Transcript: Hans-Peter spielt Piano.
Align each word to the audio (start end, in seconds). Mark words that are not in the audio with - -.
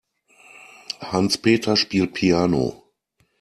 Hans-Peter 1.11 1.75
spielt 1.75 2.15
Piano. 2.15 2.89